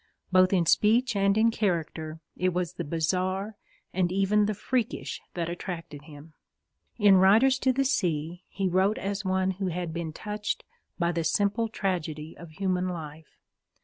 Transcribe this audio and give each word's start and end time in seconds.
Both 0.31 0.51
in 0.51 0.65
speech 0.65 1.15
and 1.15 1.37
in 1.37 1.51
character, 1.51 2.21
it 2.35 2.55
was 2.55 2.73
the 2.73 2.83
bizarre 2.83 3.55
and 3.93 4.11
even 4.11 4.47
the 4.47 4.55
freakish 4.55 5.21
that 5.35 5.47
attracted 5.47 6.01
him. 6.05 6.33
In 6.97 7.17
Riders 7.17 7.59
to 7.59 7.71
the 7.71 7.85
Sea 7.85 8.43
he 8.47 8.67
wrote 8.67 8.97
as 8.97 9.23
one 9.23 9.51
who 9.51 9.67
had 9.67 9.93
been 9.93 10.11
touched 10.11 10.63
by 10.97 11.11
the 11.11 11.23
simple 11.23 11.67
tragedy 11.67 12.35
of 12.35 12.49
human 12.49 12.87
life. 12.89 13.37